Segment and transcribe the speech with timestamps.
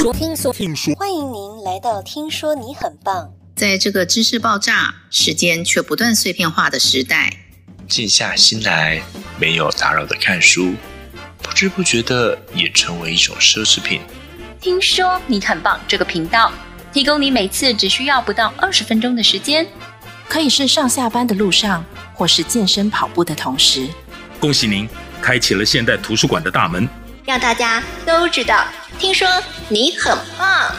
[0.00, 3.24] 说，听说，听说，欢迎您来到《听说你很棒》。
[3.54, 7.30] 在这个知识爆炸、时间却不断碎片化的时代，
[7.86, 9.02] 静下心来，
[9.38, 10.72] 没有打扰的看书，
[11.42, 14.00] 不知不觉的也成为一种奢侈品。
[14.58, 16.50] 听说你很棒，这个频道
[16.94, 19.66] 提供你每次只需要不到二十分钟的时间，
[20.26, 23.86] 可以是上下班的路上，或是健身跑步的同时。
[24.40, 24.88] 恭喜您，
[25.20, 26.88] 开启了现代图书馆的大门，
[27.30, 28.66] 让大家都知道。
[28.98, 29.28] 听说
[29.68, 30.74] 你很棒。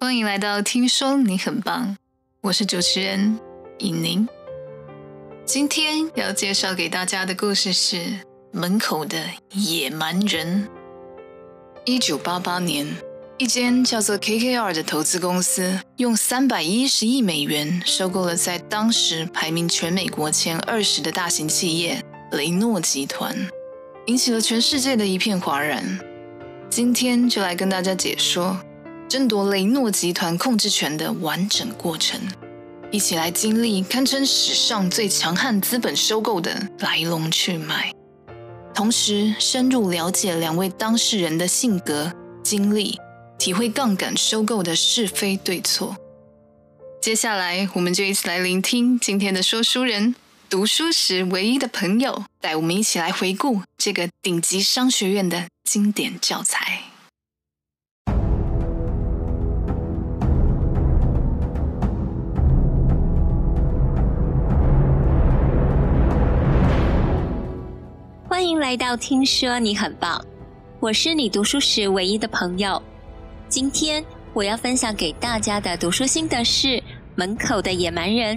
[0.00, 1.90] 欢迎来到《听说你很棒》，
[2.40, 3.38] 我是主持人
[3.78, 4.28] 尹宁。
[5.46, 7.96] 今天要介绍给大家的故事是
[8.50, 9.16] 《门口的
[9.52, 10.68] 野蛮人》。
[11.84, 12.84] 一九八八年，
[13.38, 23.32] 一间叫做 KKR 的投资公司，用三百一十亿美元收购了在当时排名全美国前二十的大型企业雷诺集团，
[24.06, 26.00] 引起了全世界的一片哗然。
[26.68, 28.58] 今天就来跟大家解说
[29.08, 32.20] 争夺雷诺集团控制权的完整过程。
[32.96, 37.92] 一起来经历堪称史上最强悍资本收购的来龙去脉，
[38.74, 42.10] 同时深入了解两位当事人的性格、
[42.42, 42.98] 经历，
[43.38, 45.94] 体会杠杆收购的是非对错。
[47.02, 50.14] 接下来，我们就一起来聆听今天的说书人——
[50.48, 56.84] 读书时唯一的朋友，带我们一起来回顾这个顶级商学院的经典教材。
[68.46, 70.24] 欢迎来到听说你很棒，
[70.78, 72.80] 我是你读书时唯一的朋友。
[73.48, 76.68] 今天我要分享给大家的读书心得是
[77.16, 78.36] 《门口的野蛮人》，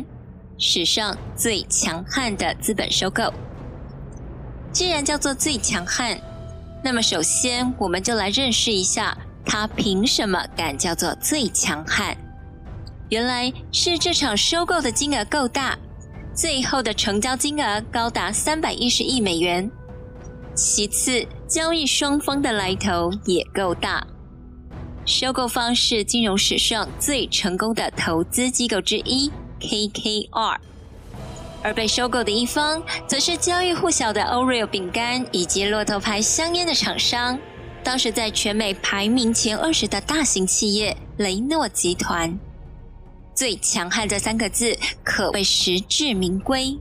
[0.58, 3.32] 史上最强悍的资本收购。
[4.72, 6.20] 既然叫做最强悍，
[6.84, 12.18] 那么首先我们就来认识一下他凭什么敢叫做最强悍。
[13.10, 15.78] 原来是这场收购的金额够大，
[16.34, 19.70] 最后的成交金额高达三百一十亿美元。
[20.62, 24.06] 其次，交易双方的来头也够大。
[25.06, 29.32] 收购方是金融史上最成功的投资机构之一
[29.62, 30.58] KKR，
[31.64, 37.40] 而被收购的一方则是家喻户晓的 Oreo 饼干以及骆驼牌香烟的厂商。
[37.82, 42.38] 当时在全美排名前二十的大型企业雷诺集团，
[43.34, 46.78] 最强悍这三个字可谓实至名归。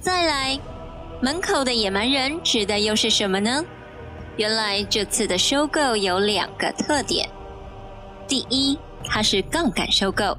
[0.00, 0.58] 再来。
[1.24, 3.64] 门口的野蛮人指的又是什么呢？
[4.36, 7.26] 原来这次的收购有两个特点：
[8.28, 10.36] 第一，它是杠杆收购，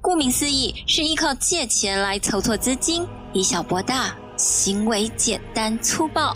[0.00, 6.32] 顾名思义是依靠借钱来筹措资金，以小博大，行为简单粗暴；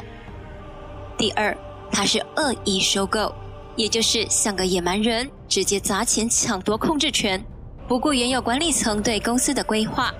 [1.16, 1.56] 第二，
[1.92, 3.32] 它是恶意收购，
[3.76, 7.40] 也就是像个野蛮人，直接砸钱抢夺控制权，
[7.86, 10.12] 不顾原有管理层对公司的规划。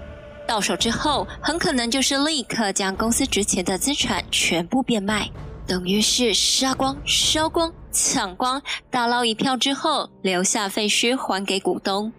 [0.47, 5.31] 到手之后，很可能就是立刻将公司值钱的资产全部变卖，
[5.67, 12.13] 等于是杀光、烧光、抢光，大捞一票之后，留下废墟还给股东。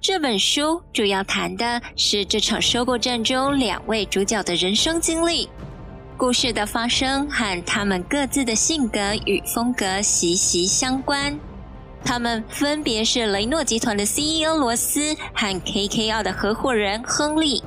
[0.00, 5.48] 这本书主要谈的是这场收购战中两位主角的人生经历，
[6.16, 11.38] 故事的发生和他们各自的性格与风格息息相关。
[12.04, 17.62] 他们分别是雷诺集团的 CEO 罗斯和 KKR 的合伙人亨利。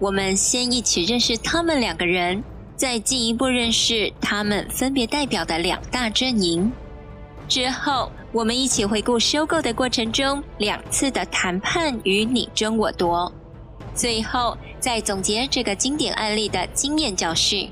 [0.00, 2.42] 我们先一起认识他们两个人，
[2.76, 6.70] 再进一步认识他们分别代表的两大阵营。
[7.48, 13.32] 之后，我们一起回顾收购的过程中两次的谈判与你争我夺。
[13.94, 17.70] 最后，再总结这个经典案例的经验教训。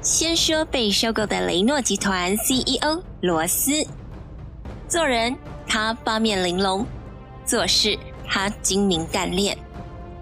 [0.00, 3.86] 先说被收购的雷诺集团 CEO 罗斯。
[4.92, 5.34] 做人，
[5.66, 6.84] 他八面玲珑；
[7.46, 7.98] 做事，
[8.28, 9.56] 他精明干练。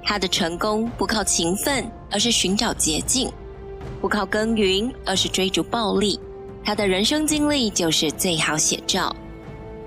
[0.04, 3.28] 他的成功不靠勤奋，而是寻找捷径；
[4.00, 6.20] 不靠耕耘，而是追逐暴利。
[6.64, 9.12] 他的人生经历就是最好写照。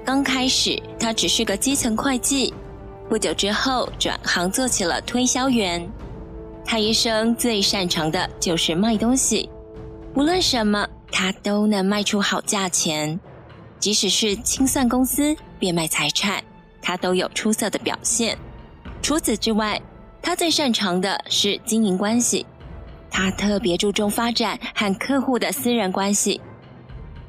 [0.04, 2.54] 刚开始，他只是个基层会计，
[3.08, 5.90] 不久之后转行做起了推销员。
[6.66, 9.50] 他一生最擅长的就是卖东西，
[10.16, 13.18] 无论什么，他都能卖出好价钱。
[13.84, 16.42] 即使是清算公司、变卖财产，
[16.82, 18.38] 他都有出色的表现。
[19.02, 19.78] 除此之外，
[20.22, 22.46] 他最擅长的是经营关系。
[23.12, 26.40] 他特别注重发展和客户的私人关系。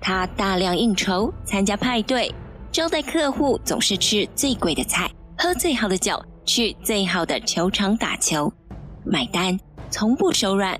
[0.00, 2.32] 他大量应酬，参加派对，
[2.70, 8.52] 招待客户，总是吃最贵的菜，喝最好的酒，去最好的球场打球，
[9.04, 9.58] 买单
[9.90, 10.78] 从不手软。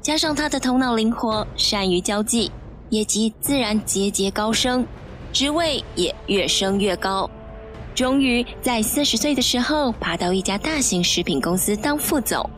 [0.00, 2.52] 加上他的头脑灵活，善于交际，
[2.90, 4.86] 业绩自然节节高升，
[5.32, 7.30] 职位也越升越高。
[7.94, 12.48] 终于在四十岁的时候，爬到一家大型食品公司当副总。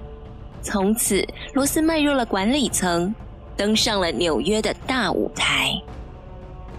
[0.63, 3.15] 从此，罗斯迈入了管理层。
[3.57, 5.73] 登上了纽约的大舞台。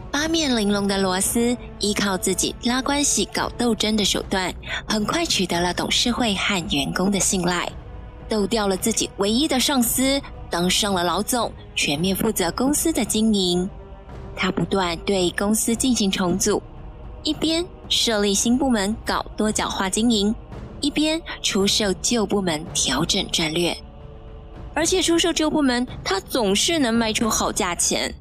[0.09, 4.49] 八面玲珑的罗斯依靠自己拉关系、搞斗争的手段，
[4.87, 7.69] 很快取得了董事会和员工的信赖，
[8.29, 13.69] 斗掉了自己唯一的上司，当上了老总，全面负责公司的经营。
[14.35, 16.61] 他不断对公司进行重组，
[17.23, 20.33] 一边设立新部门搞多角化经营，
[20.79, 23.75] 一边出售旧部门调整战略。
[24.73, 28.13] 而且出售旧部门，他总是能卖出好价钱，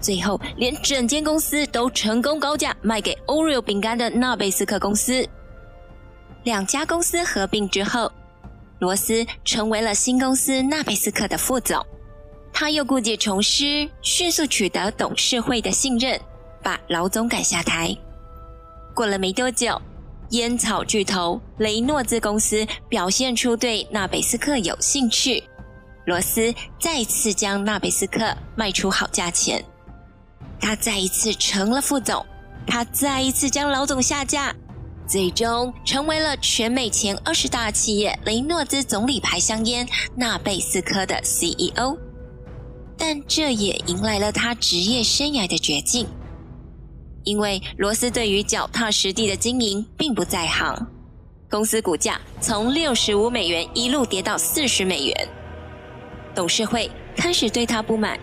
[0.00, 5.24] 最后连整间公司都成功高价卖给 Oreo 饼干的纳贝斯克公司。
[6.42, 8.10] 两家公司合并之后，
[8.80, 11.80] 罗斯成为了新公司纳贝斯克的副总。
[12.52, 16.20] 他又故技重施，迅速取得董事会的信任，
[16.62, 17.96] 把老总赶下台。
[18.94, 19.80] 过了没多久，
[20.30, 25.42] 烟草巨头雷诺兹公司表现出对纳贝斯克有兴趣。
[26.06, 29.64] 罗斯再次将纳贝斯克卖出好价钱，
[30.60, 32.24] 他再一次成了副总，
[32.66, 34.52] 他再一次将老总下架，
[35.10, 39.84] 最终成为了全美前二十大企业雷诺兹总理牌香烟
[40.14, 41.98] 纳贝斯科的 CEO。
[42.96, 46.06] 但这也迎来了他职业生涯的绝境，
[47.24, 50.86] 因为罗斯对于脚踏实地的经营并不在行，
[51.50, 55.28] 公司股价从六十五美元一路跌到四十美元。
[56.36, 58.16] 董事会开始对他不满。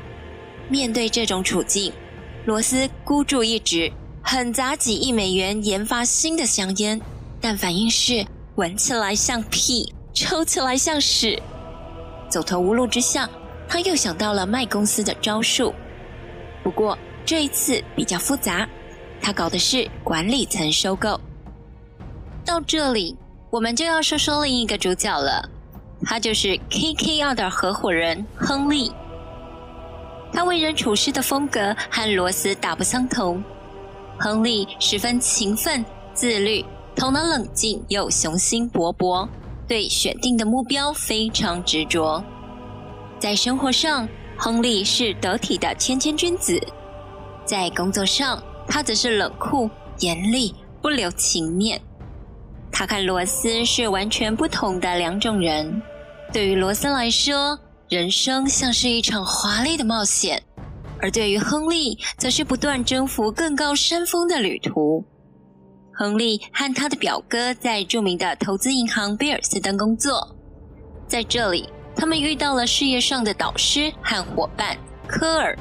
[0.69, 1.92] 面对这种处境，
[2.45, 3.92] 罗斯孤注一掷，
[4.29, 7.00] 狠砸几亿美元研发新的香烟，
[7.39, 11.41] 但反应是闻起来像屁，抽起来像屎。
[12.27, 13.29] 走投无路之下，
[13.69, 15.74] 他又想到了卖公司的招数。
[16.62, 18.68] 不过这一次比较复杂，
[19.21, 21.18] 他搞的是管理层收购。
[22.44, 23.15] 到这里，
[23.50, 25.50] 我们就要说说另一个主角了。
[26.03, 28.91] 他就是 KKR 的合伙人亨利。
[30.33, 33.41] 他为人处事的风格和罗斯大不相同。
[34.19, 36.66] 亨利十分勤奋、自律，
[36.96, 39.28] 头脑冷静又雄心勃勃，
[39.68, 42.24] 对选定的目标非常执着。
[43.19, 46.60] 在生活上，亨利是得体的谦谦君子；
[47.46, 49.69] 在工作上，他则是冷酷、
[50.00, 51.80] 严厉，不留情面。
[52.72, 55.81] 他看罗斯是完全不同的两种人。
[56.31, 57.58] 对于罗斯来说，
[57.90, 60.38] 人生像是一场华丽的冒险；
[61.02, 65.04] 而对于亨利，则是不断征服更高山峰的旅途。
[65.94, 70.36] 亨利和他的表哥在著名的投资银行贝尔斯登工作，
[71.08, 74.78] 在这里，他们遇到了事业上的导师和伙伴
[75.08, 75.58] 科尔。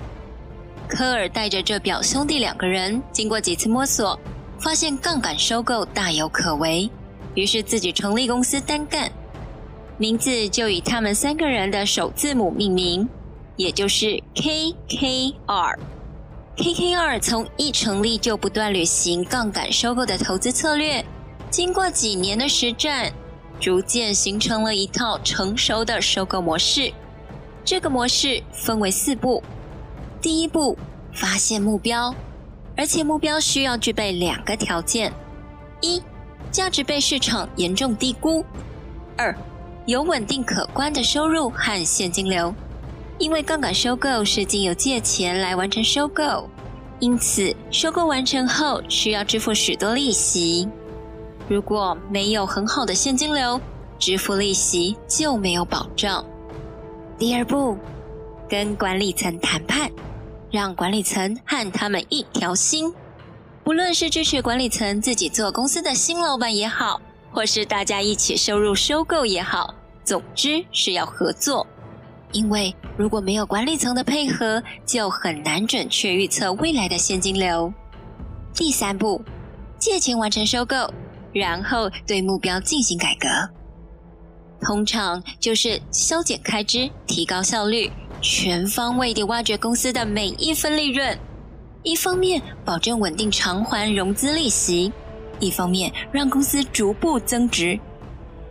[0.89, 4.19] 科尔带着这表兄弟两个人，经过几次摸索，
[4.61, 6.89] 发现杠杆收购大有可为。
[7.35, 9.11] 于是自己成立公司单干，
[9.99, 13.09] 名字就以他们三个人的首字母命名，
[13.57, 15.79] 也就是 KKR。
[16.57, 21.05] KKR 从一成立就不断履行杠杆收购的投资策略，
[21.51, 23.13] 经过几年的实战，
[23.61, 26.93] 逐渐形成了一套成熟的收购模式。
[27.65, 29.43] 这个模式分为四步：
[30.21, 30.79] 第一步，
[31.13, 32.15] 发现目标，
[32.77, 35.13] 而且目标需要具备两个条件：
[35.81, 36.03] 一。
[36.53, 38.43] 价值被市场严重低估。
[39.19, 39.37] 二，
[39.85, 42.55] 有稳定可观的收入和现金流，
[43.19, 46.49] 因为杠杆收购是经由借钱来完成收购，
[47.01, 50.69] 因此收购完成后需要支付许多利息。
[51.49, 53.59] 如果没有很好的现金流，
[53.99, 56.25] 支付利息就没有保障。
[57.19, 57.79] 第二步，
[58.49, 59.91] 跟管理层谈判，
[60.51, 62.93] 让管理层和他们一条心。
[63.65, 67.01] 无论是支持管理层自己做公司的新老板也好，
[67.33, 71.67] 或是大家一起收入收购也好，总之是要合作。
[72.33, 77.73] 因为如果没有管理层的配合，就很难准确预测未来的现金流。
[78.55, 79.23] 第三步，
[79.79, 80.93] 借钱完成收购，
[81.33, 83.29] 然后对目标进行改革，
[84.61, 87.91] 通常就是削减开支、提高效率，
[88.21, 91.19] 全方位地挖掘公司的每一分利润。
[91.83, 94.93] 一方面保证稳定偿还融资利息，
[95.39, 97.79] 一方面让公司逐步增值。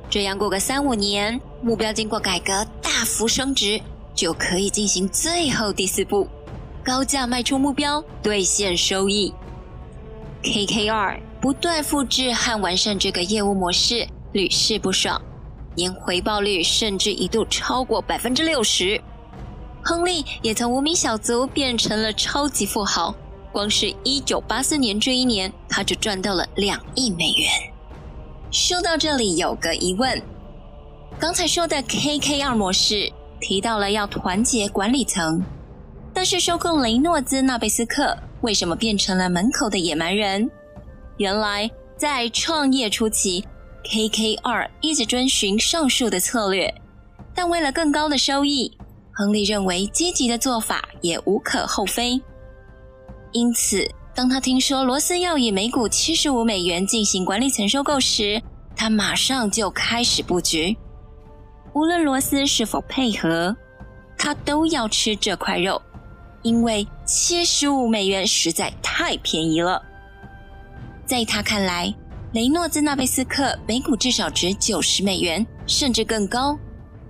[0.10, 2.66] 这样过个三五年，目标经过改革
[2.98, 3.82] 大幅升值，
[4.14, 6.26] 就可以进行最后第四步，
[6.82, 9.34] 高价卖出目标，兑现收益。
[10.42, 15.22] KKR 不断复制和完善这个业务模式，屡试不爽，
[15.76, 19.02] 年回报率甚至一度超过百分之六十。
[19.84, 23.14] 亨利也从无名小卒变成了超级富豪，
[23.52, 27.52] 光是一九八四年这一年，他就赚到了两亿美元。
[28.52, 30.24] 说到这里，有个疑问：
[31.18, 35.42] 刚才说的 KKR 模式提到了要团结管理层。
[36.14, 40.50] 但是收购雷诺兹纳贝斯克为什么变成了门口的野蛮人？
[41.18, 43.44] 原来在创业初期
[43.86, 46.74] ，KKR 一直遵循上述的策略，
[47.34, 48.78] 但为了更高的收益，
[49.14, 52.22] 亨利认为积极的做法也无可厚非。
[53.32, 58.42] 因此，当他听说罗斯要以每股七十五美元进行管理层收购时，
[58.76, 60.76] 他马上就开始布局。
[61.76, 63.54] 无论罗斯是否配合，
[64.18, 65.82] 他都要吃这块肉。
[66.42, 69.82] 因为七十五美元实在太便宜了，
[71.06, 71.94] 在他看来，
[72.34, 76.58] 雷诺兹纳贝斯克每股至少值九十美元，甚至更高。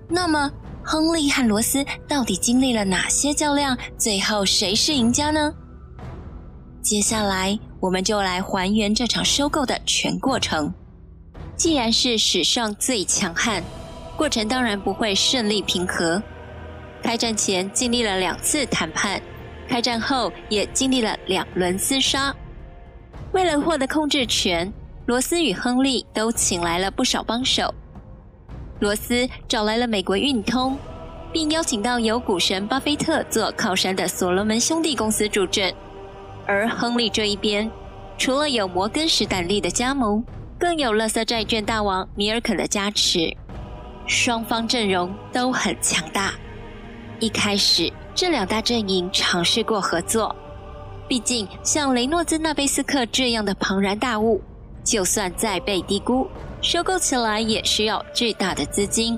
[0.09, 0.51] 那么，
[0.83, 3.77] 亨利和罗斯到底经历了哪些较量？
[3.97, 5.53] 最后谁是赢家呢？
[6.81, 10.73] 接下来，我们就来还原这场收购的全过程。
[11.55, 13.61] 既然是史上最强悍，
[14.17, 16.21] 过程当然不会顺利平和。
[17.03, 19.21] 开战前经历了两次谈判，
[19.67, 22.35] 开战后也经历了两轮厮杀。
[23.31, 24.71] 为了获得控制权，
[25.05, 27.73] 罗斯与亨利都请来了不少帮手。
[28.79, 30.77] 罗斯找来了美国运通，
[31.31, 35.73] 并邀请到有股神巴菲特做靠山的所罗门兄弟公司助阵。
[36.47, 37.69] 而亨利这一边，
[38.17, 40.23] 除了有摩根士丹利的加盟，
[40.57, 43.35] 更有垃圾债券大王米尔肯的加持，
[44.07, 46.33] 双方阵容都很强大。
[47.19, 50.35] 一开始，这两大阵营尝试过合作。
[51.07, 54.41] 毕竟，像雷诺兹纳贝斯克这样的庞然大物，
[54.83, 56.27] 就算再被低估，
[56.61, 59.17] 收购起来也需要巨大的资金。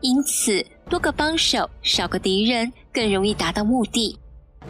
[0.00, 4.18] 因此，多个帮手，少个敌人，更容易达到目的。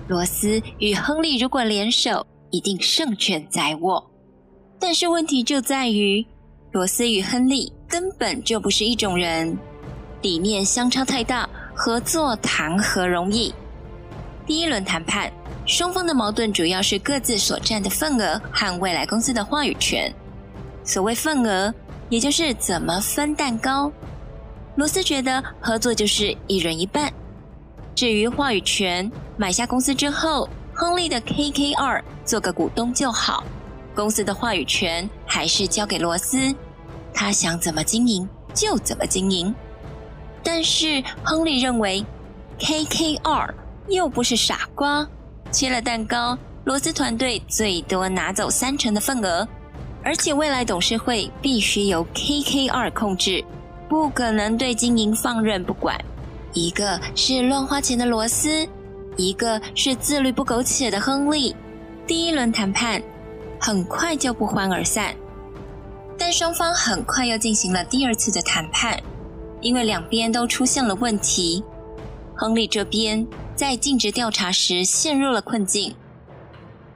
[0.08, 4.10] 罗斯与亨利如果联手，一定胜券在握。
[4.80, 6.26] 但是问题就在于，
[6.72, 9.56] 罗斯与亨利根本就不是一种人，
[10.20, 11.48] 理念相差太大。
[11.74, 13.54] 合作谈何容易？
[14.44, 15.32] 第一轮谈判，
[15.64, 20.12] 双方的矛盾主要是各自所占的份额和未来公司的话语权。
[20.82, 21.72] 所谓份额，
[22.08, 23.90] 也就是怎么分蛋糕。
[24.74, 27.12] 罗斯觉得合作就是一人一半。
[27.94, 33.44] 至于话语权，买下公司之后，亨利的 KKR 做个股东就好，
[33.94, 36.52] 公司的话语权还是交给罗斯，
[37.18, 39.52] 他想怎么经营就怎么经营。
[40.40, 42.06] 但是亨利认为
[42.60, 43.50] ，KKR
[43.88, 45.04] 又不是傻瓜，
[45.50, 49.46] 切了蛋糕，罗斯团队最多拿走三成的份额，
[50.04, 53.44] 而且未来董事会必须由 KKR 控制，
[53.88, 55.98] 不可能对经营放任不管。
[56.52, 58.64] 一个是乱花钱的罗斯，
[59.16, 61.56] 一个是自律不苟且的亨利。
[62.06, 63.02] 第一轮谈判
[63.60, 65.12] 很快就不欢而散，
[66.18, 69.00] 但双方很快又进行了第二次的谈判。
[69.60, 71.64] 因为两边都出现了问题，
[72.36, 75.94] 亨利这边在尽职调查时陷入了困境。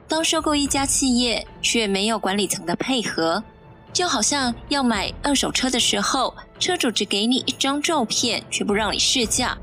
[0.07, 3.43] 当收购一家企业却没有管理层的配合，
[3.91, 9.57] 就好像要买二手车的时候，车主只给你一张照片，却不让你试驾。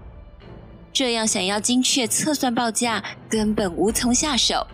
[0.92, 4.66] 这样想要精确测算报价，根本无从下手。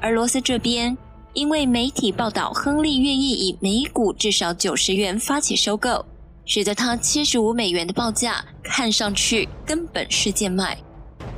[0.00, 0.96] 而罗斯这边，
[1.36, 6.02] 因为媒体报道亨利愿意以每股至少九十元发起收购。
[6.46, 10.78] 使得他七十五美元的报价看上去根本是贱卖，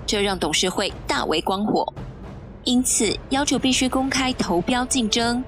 [0.07, 1.91] 这让董事会大为光火，
[2.65, 5.43] 因此要求必须公开投标竞争。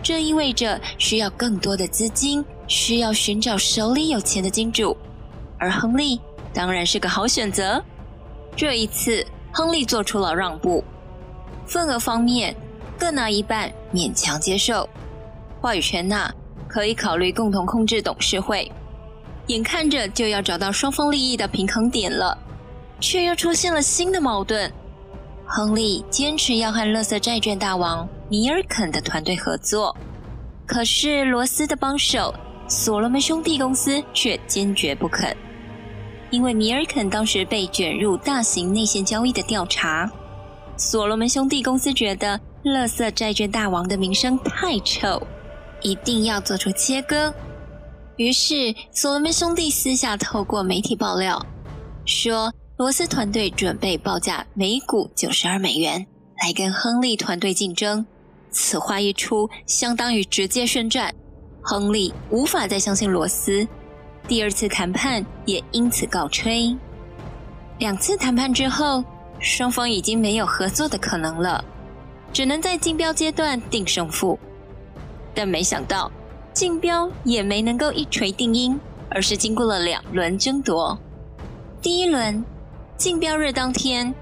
[0.00, 4.96] 这意味着需要更多的资金，需要寻找手里有钱的金主，
[5.58, 6.18] 而亨利
[6.54, 7.82] 当然是个好选择。
[8.56, 10.84] 这一次，亨利做出了让步，
[11.66, 12.54] 份额方面
[12.98, 14.88] 各拿一半，勉强接受，
[15.60, 16.30] 话语权呢？
[16.66, 18.70] 可以考虑共同控制董事会，
[19.46, 22.36] 眼看着就要找到双方利益的平衡点了，
[23.00, 24.70] 却又出现了新的矛盾。
[25.46, 29.96] 亨利坚持要和乐色债券大王米尔肯的团队合作，
[30.66, 32.34] 可是罗斯的帮手
[32.68, 35.34] 所罗门兄弟公司却坚决不肯，
[36.30, 40.10] 因为米尔肯当时被卷入大型内线交易的调查，
[40.76, 45.20] 所罗门兄弟公司觉得垃圾债券大王的名声太臭。
[45.80, 47.32] 一定要做出切割。
[48.16, 51.40] 于是，所罗门兄弟私下透过媒体爆料，
[52.04, 56.04] 说罗斯团队准备报价每股九十二美元
[56.42, 58.04] 来跟亨利团队竞争。
[58.50, 61.14] 此话一出，相当于直接宣战。
[61.62, 63.64] 亨利无法再相信罗斯，
[64.26, 66.76] 第二次谈判也因此告吹。
[67.78, 69.04] 两次谈判之后，
[69.38, 71.64] 双方已经没有合作的可能了，
[72.38, 74.38] 只能在竞标阶段定胜负。
[75.34, 76.08] 但没想到，
[76.52, 78.78] 竞标也没能够一锤定音，
[79.10, 80.96] 而是经过了两轮争夺。
[81.82, 82.44] 第一轮，
[82.96, 84.14] 竞标日当天，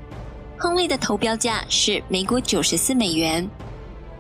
[0.57, 3.47] 亨利的投标价是每股九十四美元。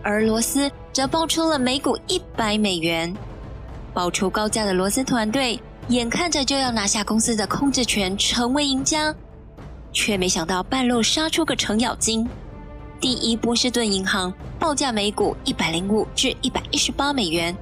[0.02, 3.16] 而罗斯则报出了每股一百美元，
[3.94, 9.14] 报出高价的罗斯团队眼看着就要拿下公司的控制权，成为赢家，
[9.90, 12.28] 却没想到半路杀出个程咬金。
[13.00, 17.54] 第一波士顿银行报价每股一百零五至一百一十八美元，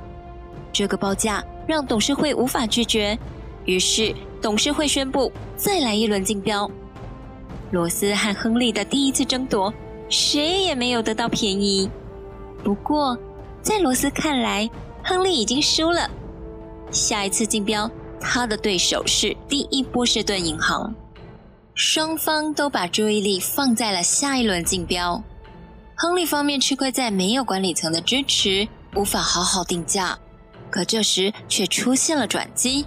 [0.72, 3.18] 这个报价让董事会无法拒绝，
[3.64, 6.70] 于是董事会宣布再来一轮竞标。
[7.72, 9.72] 罗斯和亨利的第一次争夺，
[10.08, 11.90] 谁也没有得到便宜。
[12.62, 13.18] 不过，
[13.60, 14.70] 在罗斯看来，
[15.02, 16.08] 亨利已经输了。
[16.92, 20.94] 下一次竞标，他的对手是第一波士顿银行。
[21.74, 25.20] 双方都把注意力放在了下一轮竞标。
[25.96, 30.16] 亨利方面吃亏在没有管理层的支持，无法好好定价。
[30.70, 32.86] 可这时却出现了转机。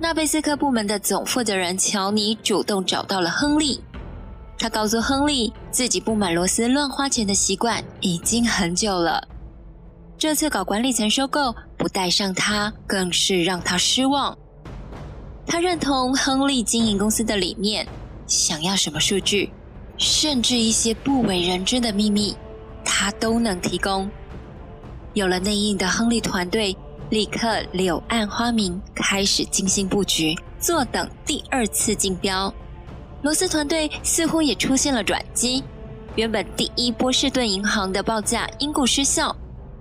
[0.00, 3.80] 纳贝斯克部门的总负责人乔尼主动找到了亨利。
[4.58, 9.22] 他告诉亨利，自己不满罗斯乱花钱的习惯已经很久了。
[10.16, 14.36] 这次搞管理层收购，不带上他，更是让他失望。
[15.46, 17.86] 他认同亨利经营公司的理念，
[18.28, 19.50] 想要什么数据，
[19.96, 22.36] 甚至一些不为人知的秘密，
[22.84, 24.08] 他都能提供。
[25.14, 26.76] 有了内应的亨利团队，
[27.10, 32.52] 立刻柳暗花明，开始精心布局，坐等第二次竞标。
[33.22, 35.64] 罗斯团队似乎也出现了转机，
[36.14, 39.34] 原本第一波士顿银行的报价因故失效，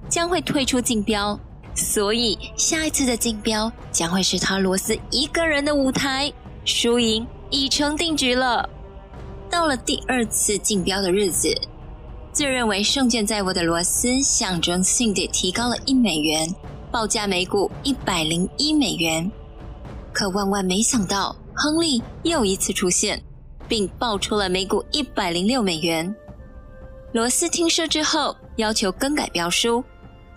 [0.07, 1.37] 将会退出竞标，
[1.75, 6.31] 所以下一次的竞标将会是他罗斯一个人的舞台，
[6.65, 8.69] 输赢已成定局了。
[9.49, 11.53] 到了第二次竞标的日子，
[12.31, 16.53] 自认为胜券在握的罗斯象征性地提高了一美元，
[16.91, 19.31] 报价每股一百零一美元，
[20.13, 23.23] 可万万没想到，亨利又一次出现。
[23.69, 26.15] 并报出了每股一百零六美元。
[27.11, 29.83] 罗斯听说之后，要求更改标书，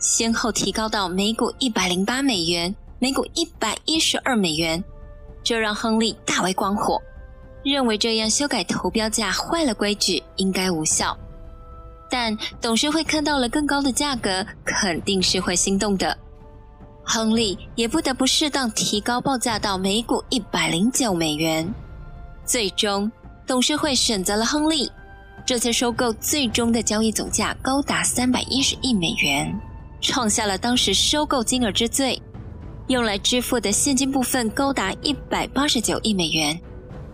[0.01, 4.83] 先后提高到每股一百零八美元、每股一百一十二美元，
[5.42, 7.00] 这让亨利大为光火，
[7.64, 11.16] 认为这样修改投标价坏了规矩，应该无效。
[12.09, 16.16] 但董事会看到了更高的价格，肯定是会心动的。
[17.05, 21.72] 亨利也不得不适当提高报价到每股一百零九美元，
[22.44, 23.11] 最终。
[23.46, 24.88] 董事会选择了亨利，
[25.44, 29.53] 这次收购最终的交易总价高达三百一十亿美元，
[30.00, 32.20] 创下了当时收购金额之最。
[32.90, 36.61] 用来支付的现金部分高达一百八十九亿美元。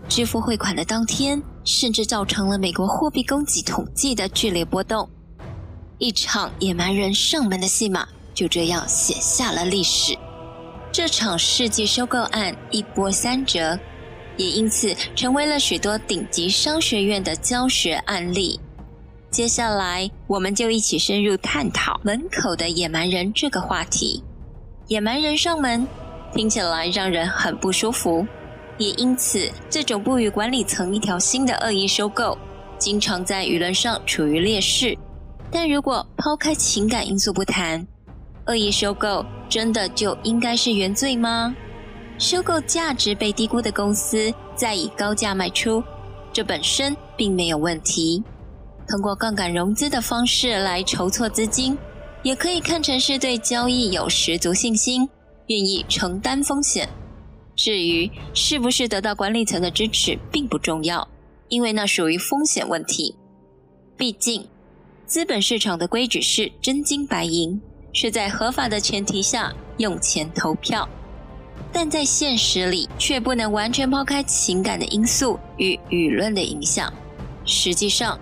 [0.09, 5.07] 支付汇款的当天，甚至造成了美国货币供给统计的剧烈波动。
[5.99, 10.17] 一场野蛮人上门的戏码就这样写下了历史。
[10.91, 13.77] 这场世纪收购案一波三折。
[14.35, 18.59] 也因此成为了许多顶级商学院的教学案例。
[19.29, 24.23] 接下来，我们就一起深入探讨门口的野蛮人这个话题。
[24.87, 25.85] 野蛮人上门，
[26.33, 28.25] 听起来让人很不舒服。
[28.77, 32.37] 也因此，这种不与管理层一条心的恶意收购，
[32.77, 34.97] 经常在舆论上处于劣势。
[35.51, 37.85] 但如果抛开情感因素不谈，
[38.45, 41.53] 恶意收购真的就应该是原罪吗？
[42.17, 45.83] 收购价值被低估的公司，再以高价卖出，
[46.31, 48.23] 这本身并没有问题。
[48.87, 51.77] 通过杠杆融资的方式来筹措资金，
[52.23, 55.07] 也可以看成是对交易有十足信心，
[55.47, 56.87] 愿意承担风险。
[57.55, 61.07] 至于是不是得到管理层的支持，并不重要，
[61.49, 63.15] 因为那属于风险问题。
[63.95, 64.47] 毕竟，
[65.05, 67.59] 资本市场的规矩是真金白银，
[67.93, 70.87] 是在合法的前提下用钱投票。
[71.71, 76.93] 但在现实里，却不能完全抛开情感的因素与舆论的影响。
[77.43, 78.19] 实际上，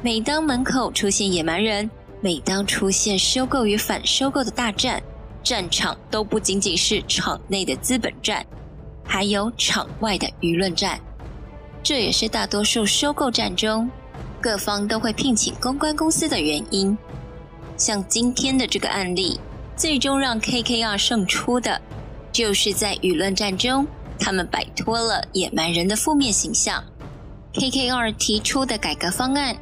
[0.00, 1.88] 每当门口出现野蛮人，
[2.22, 5.02] 每当出现收购与反收购的大战，
[5.42, 8.46] 战场都不仅仅是场内的资本战，
[9.04, 11.00] 还有场外的舆论战。
[11.82, 13.90] 这也是大多数收购战中，
[14.40, 16.96] 各方都会聘请公关公司的原因。
[17.76, 19.40] 像今天的这个案例，
[19.76, 21.80] 最终让 KKR 胜出的。
[22.30, 23.84] 就是在舆论战中，
[24.18, 26.82] 他们摆脱了野蛮人的负面形象
[27.52, 29.54] ，KKR 提出的改革方案，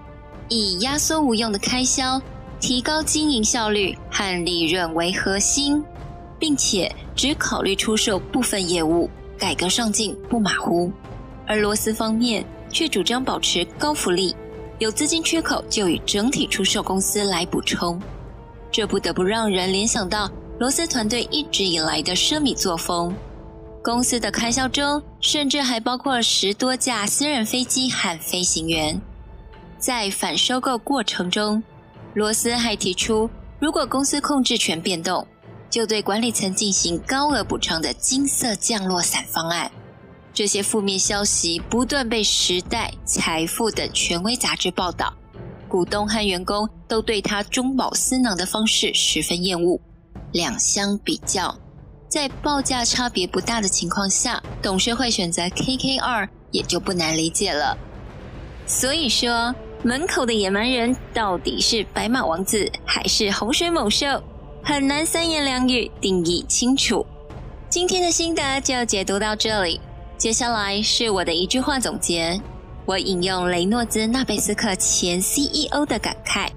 [0.48, 2.20] 以压缩无用的开销、
[2.60, 5.82] 提高经营效率和利润为核心，
[6.38, 10.92] 并且只考虑出售部分业务，改革上进不马虎。
[11.46, 14.36] 而罗斯方面却主张保持高福利，
[14.78, 18.00] 有资金缺口就以整体出售公司来补充。
[18.70, 23.12] 这不得不让人联想到罗斯团队一直以来的奢靡作风。
[23.82, 29.00] 公司的开销中，甚至还包括十多架私人飞机和飞行员。
[29.78, 31.62] 在反收购过程中，
[32.14, 35.26] 罗斯还提出，如果公司控制权变动，
[35.70, 39.70] 就对管理层进行高额补偿的“金色降落伞”方案。
[40.32, 45.12] 这些负面消息不断被《时代》《财富》等权威杂志报道，
[45.68, 49.80] 股东和员工都对他中饱私囊的方式十分厌恶。
[50.32, 51.56] 两相比较。
[52.08, 57.78] 在报价差别不大的情况下，董事会选择 KKR 也就不难理解了。
[58.66, 64.22] 所以说，门口的野蛮人到底是白马王子还是洪水猛兽，
[64.62, 67.04] 很难三言两语定义清楚。
[67.70, 69.80] 今天的心得就解读到这里，
[70.18, 72.38] 接下来是我的一句话总结，
[72.84, 76.50] 我引用雷诺兹纳贝斯克前 CEO 的感慨。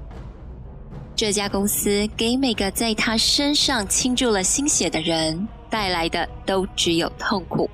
[1.15, 7.69] 这家公司给每个在他身上倾注了心血的人带来的都只有痛苦。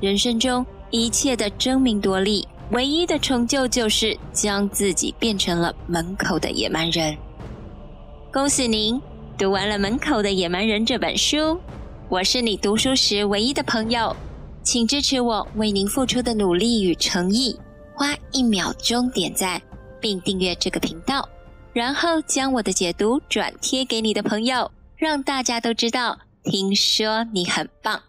[0.00, 7.16] 人生中一切的争名夺利，唯一的成就就是将自己变成了门口的野蛮人。
[8.30, 9.00] 恭喜您
[9.38, 11.58] 读完了《门口的野蛮人》这本书，
[12.10, 14.14] 我是你读书时唯一的朋友，
[14.62, 17.58] 请支持我为您付出的努力与诚意，
[17.94, 19.60] 花一秒钟点赞
[19.98, 21.26] 并订阅这个频道。
[21.72, 26.18] 然后将我的解读转贴给你的朋友，让大家都知道。
[26.44, 28.00] 听说你很棒。